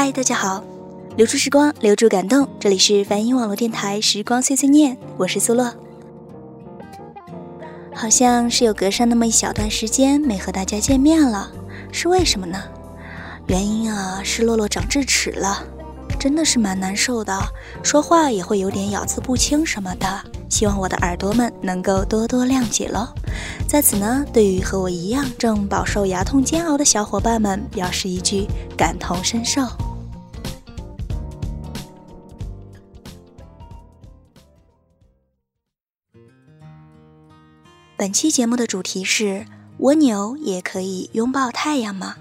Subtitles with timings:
[0.00, 0.62] 嗨，大家好，
[1.16, 5.74] 留住时光，留住感动，这里是梵音网络电台《时光碎碎念》，我是苏洛。
[7.92, 11.50] 好像是有隔上那么一小段时间没和大家见面了，
[11.90, 12.62] 是为什么呢？
[13.48, 15.64] 原因啊，是洛洛长智齿了，
[16.16, 17.36] 真的是蛮难受的，
[17.82, 20.06] 说话也会有点咬字不清什么的。
[20.48, 23.08] 希望我的耳朵们能够多多谅解喽。
[23.66, 28.46] 在此呢，对于和我一样正饱受牙痛煎熬的小伙伴们，表示一句
[28.76, 29.66] 感同身受。
[37.98, 39.44] 本期节目的主题是：
[39.78, 42.14] 蜗牛也可以拥抱太阳吗？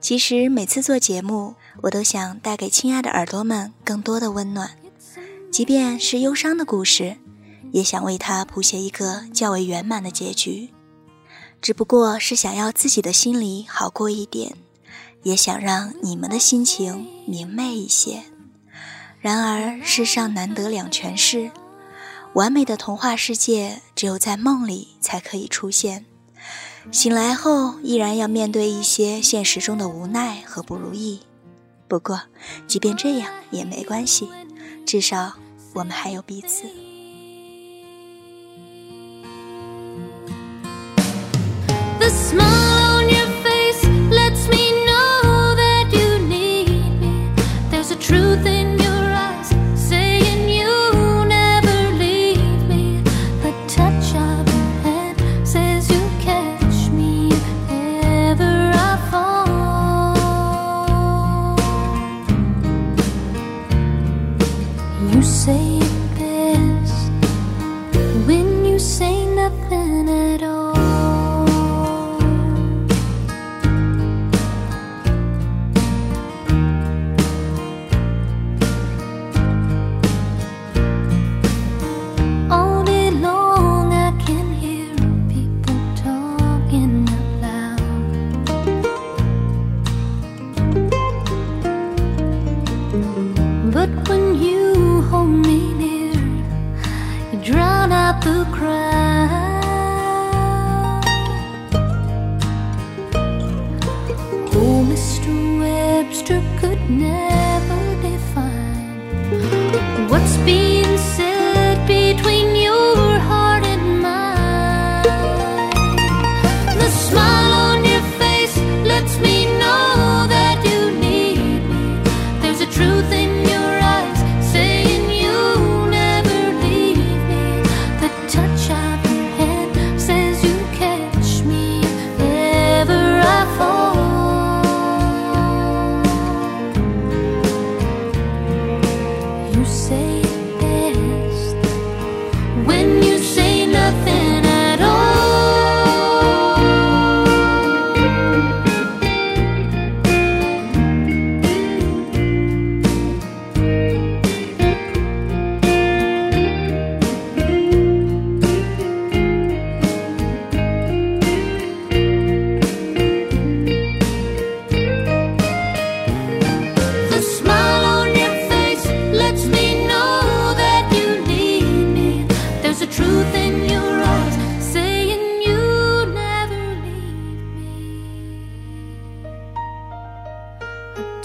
[0.00, 4.70] 其实每次做节目，我都想带给亲爱的耳朵们更多的温暖，
[5.50, 7.16] 即便是忧伤的故事，
[7.72, 10.68] 也想为它谱写一个较为圆满的结局。
[11.60, 14.54] 只不过是想要自己的心里好过一点，
[15.24, 18.22] 也想让你们的心情明媚一些。
[19.18, 21.50] 然而世上难得两全事。
[22.36, 26.04] 完美的童话世界，只有在梦里才可以出现。
[26.92, 31.20] 醒来后，依然要面对一些现实中的无奈和不如意。
[31.88, 32.20] 不过，
[32.66, 34.28] 即便这样也没关系，
[34.84, 35.32] 至少
[35.72, 36.66] 我们还有彼此。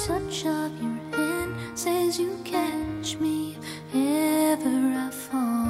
[0.08, 3.56] touch of your hand says you catch me
[3.94, 5.61] if ever I fall.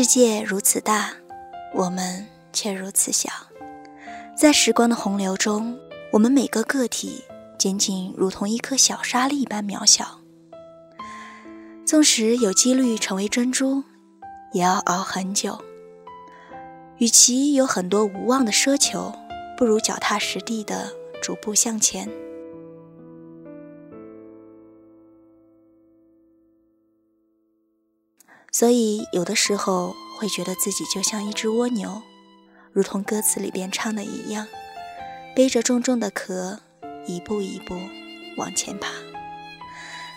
[0.00, 1.10] 世界如此大，
[1.74, 3.28] 我们却如此小。
[4.36, 5.76] 在时光的洪流中，
[6.12, 7.24] 我们每个个体
[7.58, 10.20] 仅仅如同一颗小沙粒般渺小。
[11.84, 13.82] 纵使有几率成为珍珠，
[14.52, 15.58] 也要熬很久。
[16.98, 19.12] 与其有很多无望的奢求，
[19.56, 22.08] 不如脚踏实地的逐步向前。
[28.58, 32.02] 所以，有的时候会觉得自己就像一只蜗牛，
[32.72, 34.48] 如同歌词里边唱的一样，
[35.36, 36.58] 背着重重的壳，
[37.06, 37.78] 一步一步
[38.36, 38.88] 往前爬。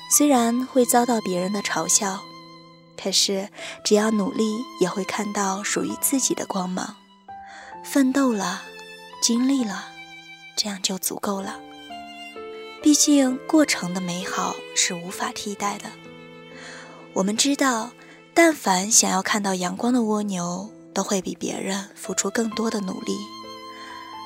[0.09, 2.21] 虽然会遭到别人的嘲笑。
[2.97, 3.49] 可是，
[3.83, 6.95] 只要努力，也会看到属于自己的光芒。
[7.83, 8.63] 奋斗了，
[9.21, 9.85] 经历了，
[10.55, 11.59] 这样就足够了。
[12.81, 15.91] 毕竟，过程的美好是无法替代的。
[17.13, 17.91] 我们知道，
[18.33, 23.17] 但凡想要看到阳光的蜗牛，都会比别人付出更多的努力。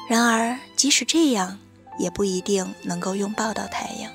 [0.07, 1.57] 然而，即使这样，
[1.97, 4.11] 也不一定能够拥抱到太阳。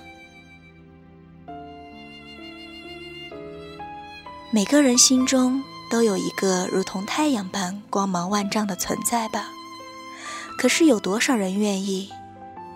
[4.52, 9.50] 每个人心中都有一个如同太阳般光芒万丈的存在吧？
[10.56, 12.10] 可是有多少人愿意，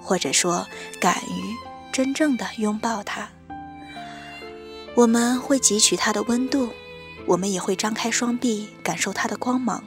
[0.02, 0.66] 或者说
[1.00, 1.54] 敢于
[1.92, 3.28] 真正的拥抱它？
[4.96, 6.70] 我们会汲取它的温度，
[7.26, 9.82] 我们也会张开双臂感受它的光芒，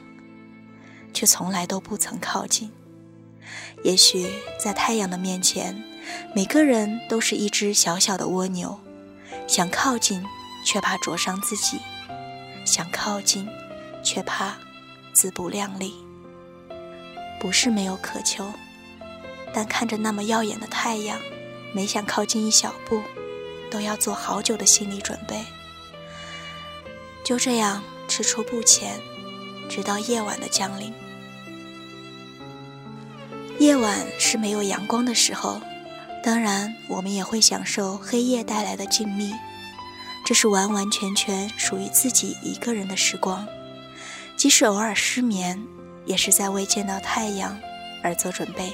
[1.13, 2.71] 却从来都不曾靠近。
[3.83, 4.27] 也许
[4.59, 5.83] 在太阳的面前，
[6.35, 8.79] 每个人都是一只小小的蜗牛，
[9.47, 10.23] 想靠近。
[10.65, 11.79] 却怕灼伤自己，
[12.65, 13.47] 想靠近，
[14.03, 14.57] 却怕
[15.13, 15.93] 自不量力。
[17.39, 18.51] 不是没有渴求，
[19.53, 21.17] 但看着那么耀眼的太阳，
[21.73, 23.01] 每想靠近一小步，
[23.71, 25.45] 都要做好久的心理准备。
[27.27, 29.01] 就这样踟蹰不前，
[29.68, 30.94] 直到夜晚的降临。
[33.59, 35.59] 夜晚是没有阳光的时候，
[36.24, 39.33] 当然我们也会享受黑夜带来的静谧。
[40.25, 43.45] 这是完完全全属于自己一个人的时光，
[44.38, 45.62] 即使偶尔失眠，
[46.06, 47.59] 也是在为见到太阳
[48.01, 48.71] 而做准备。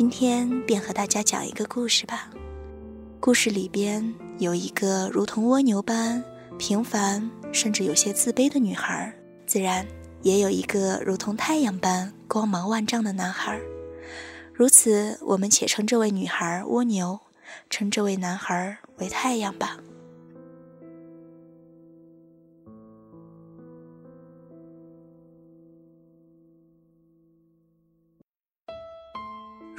[0.00, 2.30] 今天便和大家讲一个故事吧。
[3.20, 6.24] 故事里边有一个如同蜗牛般。
[6.58, 9.14] 平凡甚至有些自卑的女孩，
[9.46, 9.86] 自然
[10.22, 13.60] 也有一个如同太阳般光芒万丈的男孩。
[14.54, 17.20] 如此，我们且称这位女孩蜗牛，
[17.68, 19.76] 称这位男孩为太阳吧。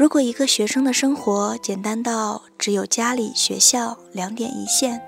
[0.02, 5.00] 如果一个学生的生活简单到只有家里、学校两点一线。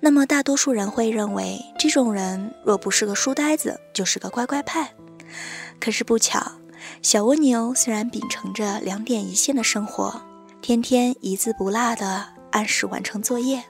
[0.00, 4.90] 那么，大多数人会认为，这种人若不是个书呆子，就是个乖乖派。
[5.78, 6.44] 可是不巧，
[7.02, 10.20] 小蜗牛虽然秉承着两点一线的生活，
[10.60, 13.62] 天天一字不落的按时完成作业，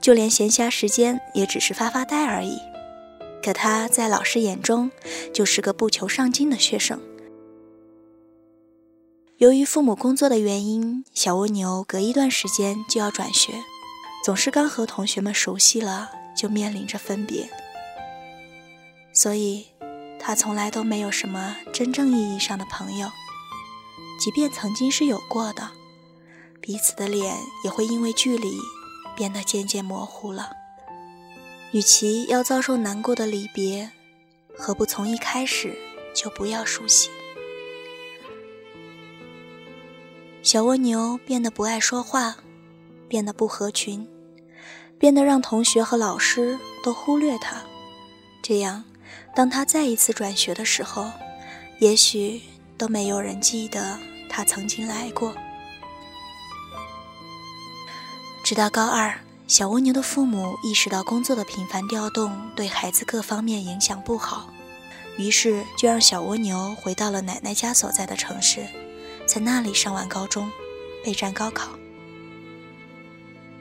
[0.00, 2.58] 就连闲暇时间也只是发发呆而已。
[3.40, 4.90] 可他在老师眼中，
[5.32, 7.00] 就是个不求上进的学生。
[9.38, 13.52] 由于父母工作的原因，小蜗牛隔一段时间就要转学。
[14.24, 17.50] 总是刚和同学们熟悉了，就面临着分别，
[19.12, 19.66] 所以
[20.18, 23.10] 他从来都没有什么真正意义上的朋友。
[24.18, 25.68] 即便曾经是有过的，
[26.62, 28.56] 彼此的脸也会因为距离
[29.14, 30.50] 变得渐渐模糊了。
[31.72, 33.90] 与其要遭受难过的离别，
[34.56, 35.76] 何不从一开始
[36.14, 37.10] 就不要熟悉？
[40.46, 42.36] 小蜗牛变得不爱说话，
[43.08, 44.06] 变得不合群。
[44.96, 47.64] 变得让同学和老师都忽略他，
[48.44, 48.84] 这样，
[49.34, 51.10] 当他再一次转学的时候，
[51.80, 52.40] 也许
[52.78, 53.98] 都没有人记得
[54.28, 55.34] 他曾经来过。
[58.44, 64.48] 直到高二，小蜗牛的父母意识到工作的频繁调动对孩子各方面影响不好，
[65.18, 68.64] 于是就让小蜗牛回到了奶奶家所在的城市，
[69.26, 70.50] 在那里上完高中，
[71.04, 71.70] 备战高考。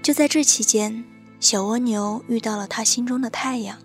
[0.01, 1.03] 就在这期间。
[1.41, 3.77] 小蜗牛遇到了他心中的太阳。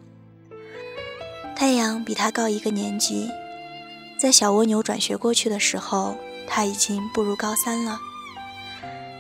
[1.55, 3.29] 太阳比他高一个年级，
[4.19, 8.01] 在小蜗牛转学过去的时候，他已经步入高三了。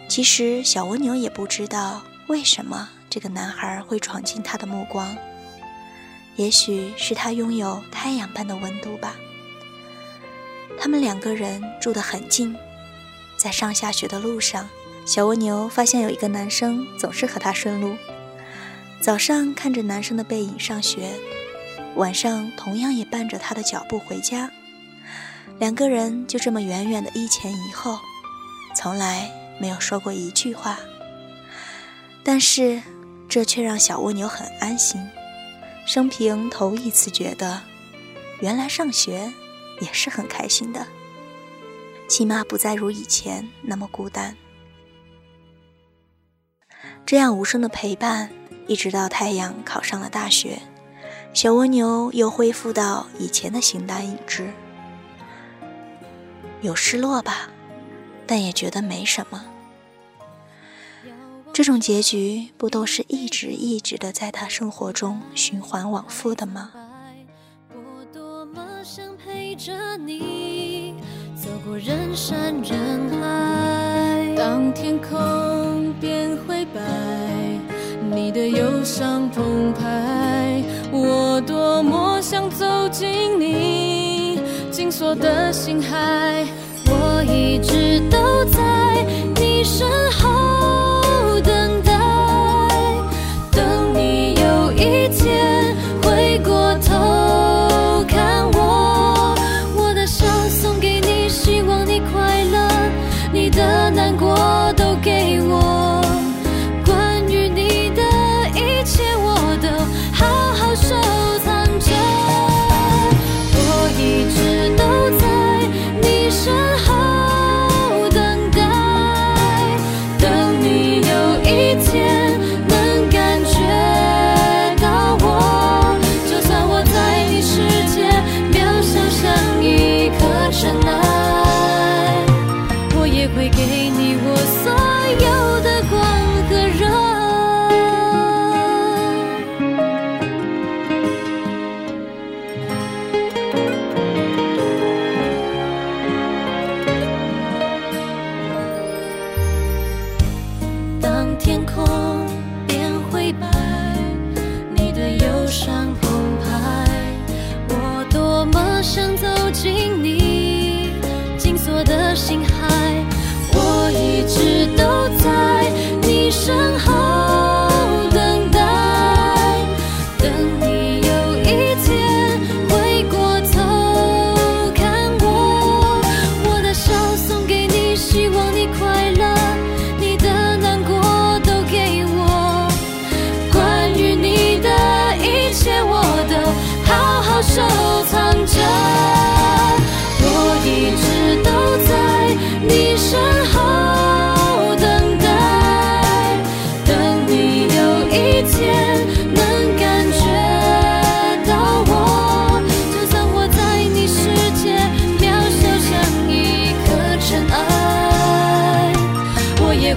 [0.09, 5.15] 其实小蜗牛也不知道为什么这个男孩会闯进他的目光，
[6.37, 9.17] 也许是他拥有太阳般的温度吧。
[10.81, 12.57] 他们两个人住得很近，
[13.37, 14.67] 在上下学的路上，
[15.05, 17.95] 小蜗牛发现有一个男生总是和他顺路。
[19.03, 21.13] 早上看着男生的背影上学，
[21.97, 24.51] 晚上同样也伴着他的脚步回家。
[25.59, 27.99] 两个人就这么远远的一前一后，
[28.75, 30.79] 从来没有说过一句话。
[32.25, 32.81] 但是，
[33.29, 34.99] 这却让小蜗牛很安心，
[35.87, 37.61] 生平头一次觉得，
[38.41, 39.31] 原来上学
[39.81, 40.87] 也是很开心的，
[42.09, 44.37] 起码不再如以前那么孤单。
[47.05, 48.31] 这样无声的陪伴，
[48.67, 50.61] 一直到太阳考上了大学，
[51.33, 54.53] 小蜗牛又恢复到以前的形单影只，
[56.61, 57.51] 有失落吧，
[58.27, 59.47] 但也觉得没什么。
[61.53, 66.71] 这种结局不都是一直一直的在他生活中循环往复的吗？
[69.63, 69.73] 着
[70.07, 70.95] 你
[71.37, 76.81] 走过人山人海，当天空变灰白，
[78.11, 84.41] 你的忧伤澎湃，我多么想走进你
[84.71, 86.47] 紧锁的心海，
[86.87, 89.05] 我一直都在
[89.37, 90.90] 你身后。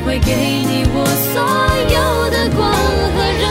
[0.05, 1.41] 会给你我所
[1.89, 1.95] 有
[2.29, 3.43] 的光和热，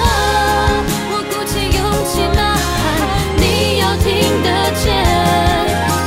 [1.11, 2.41] 我鼓起勇气呐
[2.79, 2.85] 喊，
[3.39, 3.43] 你
[3.79, 4.07] 要听
[4.43, 4.49] 得
[4.85, 4.85] 见，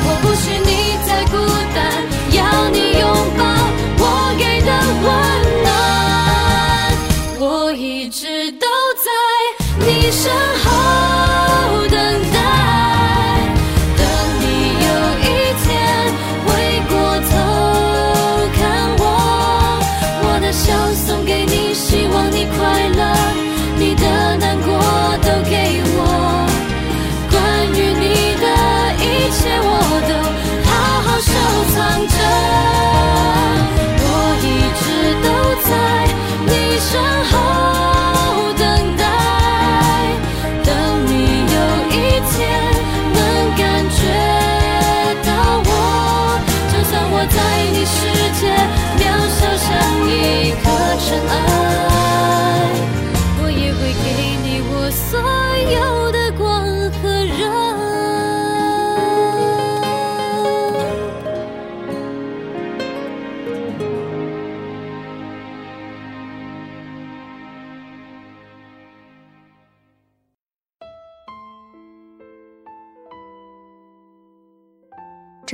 [0.05, 0.69] 我不许你
[1.05, 1.33] 再孤
[1.73, 1.77] 单，
[2.31, 2.37] 要
[2.69, 3.03] 你拥
[3.35, 3.41] 抱
[3.97, 4.03] 我
[4.37, 4.69] 给的
[5.03, 5.05] 温
[5.63, 5.67] 暖，
[7.39, 8.67] 我一直都
[9.03, 9.09] 在
[9.79, 10.31] 你身
[10.63, 10.64] 后。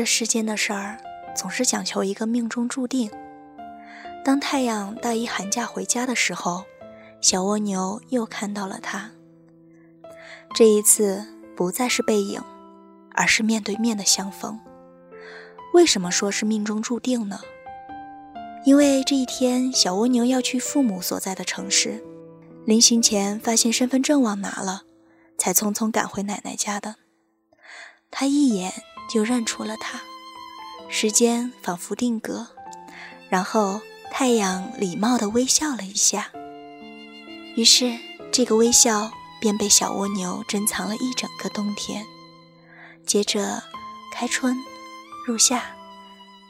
[0.01, 0.97] 这世间的事儿，
[1.35, 3.11] 总是讲求一个命中注定。
[4.25, 6.63] 当太阳大一寒假回家的时候，
[7.21, 9.11] 小蜗牛又看到了他。
[10.55, 11.23] 这一次
[11.55, 12.41] 不再是背影，
[13.11, 14.59] 而是面对面的相逢。
[15.75, 17.39] 为什么说是命中注定呢？
[18.65, 22.03] 因为这一天小蜗牛要去父母所在的城市，
[22.65, 24.81] 临行前发现身份证忘拿了，
[25.37, 26.95] 才匆匆赶回奶奶家的。
[28.09, 28.73] 他一眼
[29.07, 30.01] 就认出了他，
[30.87, 32.47] 时间仿佛定格，
[33.29, 33.81] 然后
[34.11, 36.31] 太阳礼貌地微笑了一下，
[37.55, 37.97] 于是
[38.31, 42.05] 这个微笑便被小蜗牛珍藏了一整个冬天。
[43.05, 43.63] 接着，
[44.13, 44.57] 开春，
[45.25, 45.75] 入夏，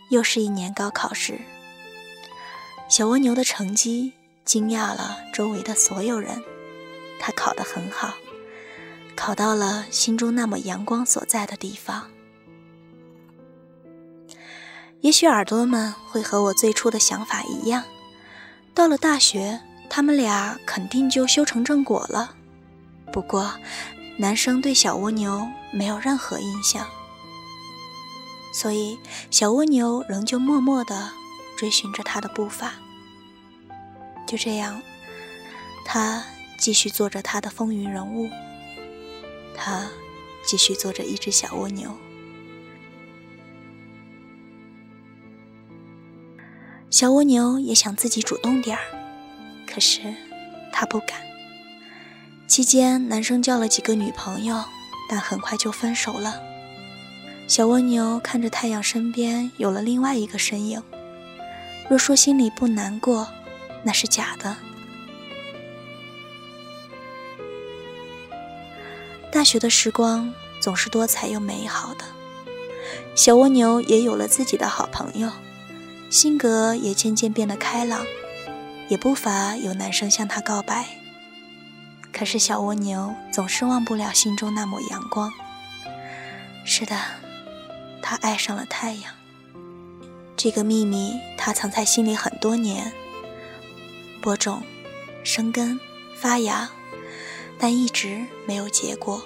[0.10, 1.39] 又是一年高考时。
[2.89, 6.43] 小蜗牛的成绩惊讶了周围的所有人，
[7.20, 8.15] 他考得很好，
[9.15, 12.12] 考到了心中那抹阳光所在的地方。
[15.01, 17.84] 也许耳朵们会和我最初的想法一样，
[18.75, 22.36] 到了大学，他们俩肯定就修成正果了。
[23.12, 23.51] 不过，
[24.17, 26.88] 男生对小蜗牛没有任何印象，
[28.53, 29.00] 所以
[29.31, 31.12] 小蜗牛仍旧默默地
[31.58, 32.74] 追寻着他的步伐。
[34.27, 34.79] 就这样，
[35.84, 36.24] 他
[36.60, 38.29] 继续做着他的风云人物，
[39.58, 39.88] 他
[40.46, 41.98] 继续做着一只小蜗牛。
[46.91, 48.83] 小蜗牛也想自己主动点儿，
[49.65, 50.01] 可是
[50.74, 51.21] 他不敢。
[52.48, 54.62] 期间，男生交了几个女朋友，
[55.10, 56.41] 但很快就分手了。
[57.48, 60.83] 小蜗牛看着太阳身边有了另外一个身影，
[61.89, 63.25] 若说心里不难过，
[63.83, 64.57] 那是假的。
[69.31, 72.03] 大学的时光总是多彩又美好的，
[73.15, 75.31] 小蜗牛也有了自己的好朋友，
[76.12, 78.06] 性格也渐渐变得开朗，
[78.89, 80.86] 也不乏有男生向他告白。
[82.12, 85.32] 可是小蜗牛总是忘不了心中那抹阳光。
[86.65, 87.00] 是的，
[88.01, 89.13] 他爱上了太阳。
[90.36, 92.91] 这个秘密他藏在心里很多年，
[94.22, 94.62] 播种、
[95.24, 95.79] 生根、
[96.20, 96.70] 发芽，
[97.57, 99.24] 但一直没有结果。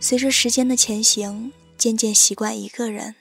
[0.00, 3.14] 随着时间的前行，渐渐习惯一个人，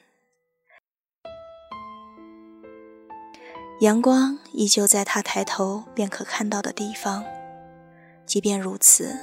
[3.82, 7.24] 阳光依旧在他抬头便可看到的地方。
[8.28, 9.18] 即便如此，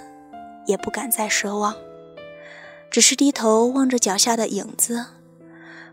[0.66, 1.76] 也不敢再奢望，
[2.90, 5.06] 只是低头望着脚下的影子，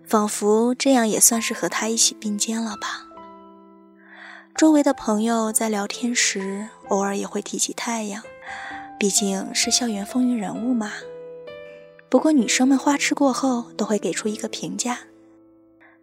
[0.04, 3.06] 仿佛这样也算是和他一起并肩了吧。
[4.56, 8.24] 周围的朋友在聊天时，偶尔也会提起太阳，
[8.98, 10.92] 毕竟是校园风云人物嘛。
[12.10, 15.02] 不过女生们花痴过后都会给出一个评价：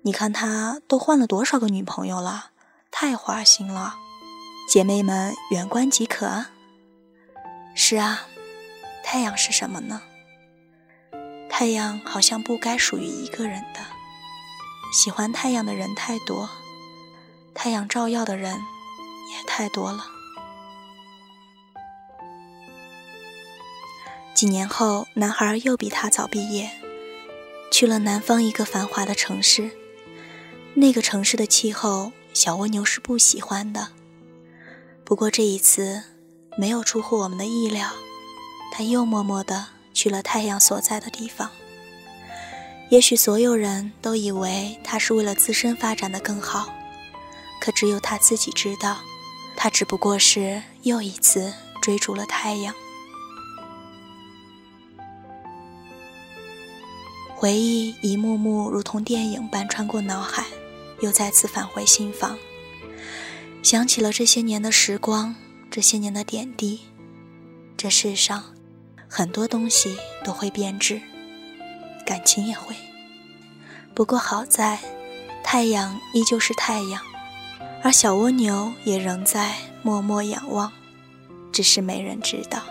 [0.03, 2.52] 你看他都换了多少个女朋友了，
[2.92, 3.96] 太花心了。
[4.68, 6.50] 姐妹们远观即可啊。
[7.74, 8.28] 是啊，
[9.02, 10.02] 太阳是什么呢？
[11.48, 13.81] 太阳好像不该属于一个人的。
[14.92, 16.50] 喜欢太阳的人太多，
[17.55, 20.07] 太阳照耀的人也太多了。
[24.35, 26.70] 几年后，男孩又比他早毕业，
[27.70, 29.70] 去了南方一个繁华的城市。
[30.74, 33.88] 那个城市的气候，小蜗牛是不喜欢的。
[35.05, 36.05] 不过这一次。
[36.59, 37.88] 没有出乎我们的意料，
[38.75, 41.49] 他又默默地去了太阳所在的地方。
[42.90, 46.68] 也许所有人都以为他是为了自身发展的更好，
[47.59, 48.99] 可只有他自己知道，
[49.57, 52.75] 他只不过是又一次追逐了太阳。
[57.35, 60.45] 回忆一幕幕如同电影般穿过脑海，
[61.03, 62.38] 又再次返回心房，
[63.62, 65.35] 想起了这些年的时光。
[65.71, 66.81] 这些年的点滴，
[67.79, 68.45] 这世上
[69.09, 71.01] 很多东西都会变质，
[72.05, 72.77] 感情也会。
[73.95, 74.79] 不过好在，
[75.43, 77.03] 太阳依旧是太阳，
[77.83, 80.71] 而小蜗牛也仍在默默仰望，
[81.51, 82.62] 只是没人知道。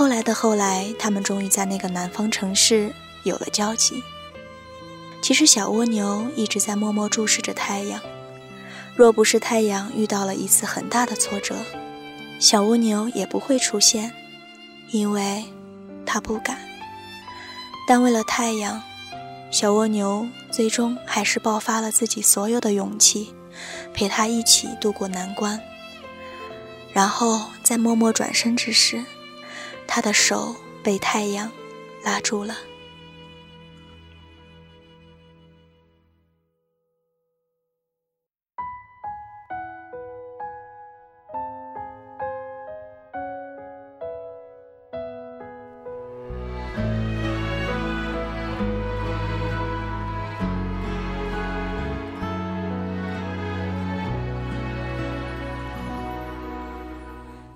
[0.00, 2.90] 后来的后来，他们终于在那个南方城市
[3.22, 4.02] 有了交集。
[5.20, 8.00] 其实小蜗牛一直在默默注视着太阳。
[8.96, 11.54] 若不是太阳遇到了一次很大的挫折，
[12.38, 14.10] 小蜗牛也不会出现，
[14.90, 15.44] 因为
[16.06, 16.56] 它不敢。
[17.86, 18.82] 但为了太阳，
[19.50, 23.34] 小蜗牛最终还是爆发了自己所有的勇气，
[23.92, 25.60] 陪它一起度过难关。
[26.94, 29.04] 然后在默默转身之时，
[29.92, 31.50] 他的手被太阳
[32.04, 32.56] 拉住了。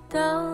[0.09, 0.54] 当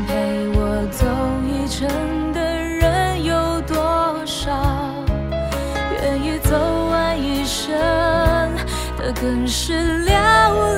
[9.21, 9.73] 更是
[10.07, 10.11] 寥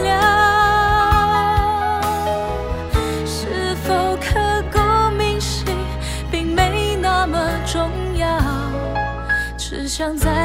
[0.04, 0.12] 寥
[3.26, 4.80] 是否刻骨
[5.18, 5.66] 铭心
[6.30, 8.28] 并没那么重要？
[9.58, 10.43] 只想在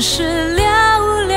[0.00, 0.62] 是寥
[1.26, 1.34] 寥。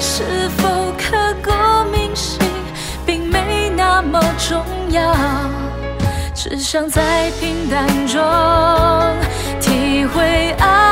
[0.00, 1.50] 是否刻骨
[1.90, 2.40] 铭心，
[3.04, 5.14] 并没那么重要。
[6.34, 8.20] 只想在平淡中
[9.60, 10.85] 体会爱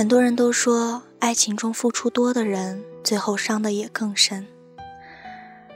[0.00, 4.46] 很多人都说，爱情中付出多的人，最后伤的也更深。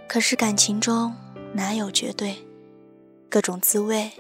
[0.09, 1.15] 可是感情中
[1.53, 2.39] 哪有绝对？
[3.29, 4.11] 各种滋味，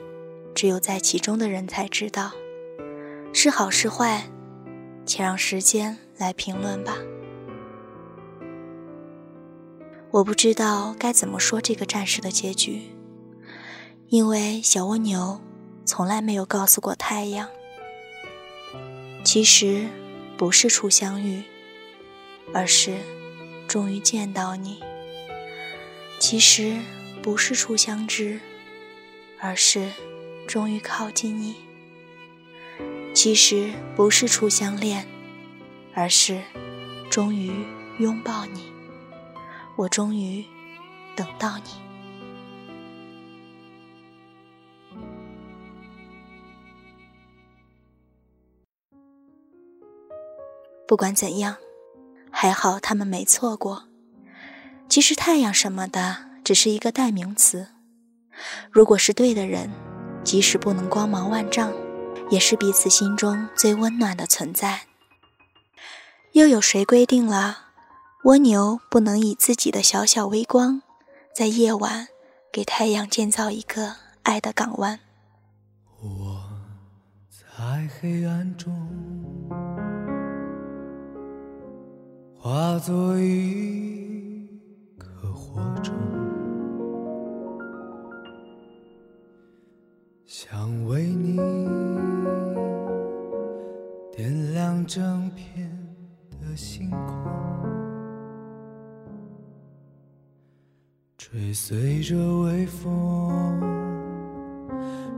[0.54, 2.32] 只有在其中的人才知道，
[3.32, 4.28] 是好是坏，
[5.06, 6.98] 且让时间来评论吧。
[10.10, 12.90] 我不知道该怎么说这个战士的结局，
[14.08, 15.40] 因为小蜗牛
[15.86, 17.48] 从来没有告诉过太阳，
[19.24, 19.88] 其实
[20.36, 21.42] 不是初相遇，
[22.52, 22.98] 而是
[23.66, 24.76] 终于见到你；
[26.20, 26.78] 其实
[27.22, 28.38] 不是初相知，
[29.40, 29.90] 而是
[30.46, 31.54] 终于靠近你；
[33.14, 35.08] 其实不是初相恋，
[35.94, 36.42] 而是
[37.10, 37.50] 终于
[37.98, 38.70] 拥抱你。
[39.76, 40.44] 我终于
[41.16, 41.93] 等到你。
[50.94, 51.56] 不管怎样，
[52.30, 53.88] 还好他们没错过。
[54.88, 57.66] 其实太阳什么的只是一个代名词。
[58.70, 59.68] 如果是对的人，
[60.22, 61.72] 即使不能光芒万丈，
[62.30, 64.82] 也是彼此心中最温暖的存在。
[66.30, 67.70] 又有谁规定了
[68.22, 70.80] 蜗牛不能以自己的小小微光，
[71.34, 72.06] 在夜晚
[72.52, 75.00] 给太阳建造一个爱的港湾？
[76.00, 76.40] 我
[77.28, 79.03] 在黑暗中。
[82.46, 84.46] 化作一
[84.98, 85.94] 颗火种，
[90.26, 91.36] 想为你
[94.14, 95.74] 点亮整片
[96.32, 97.32] 的星空，
[101.16, 103.58] 追随着微风，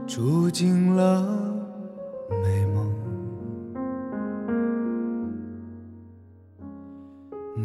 [0.07, 1.56] 住进了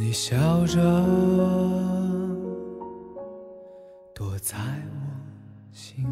[0.05, 0.81] 你笑着
[4.12, 6.05] 躲在我心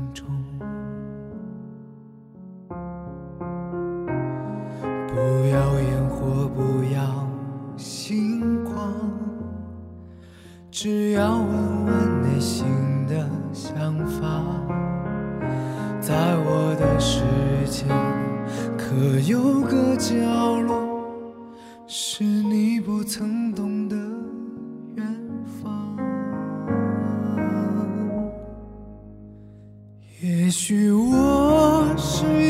[30.51, 32.50] 许我是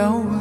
[0.00, 0.39] 只要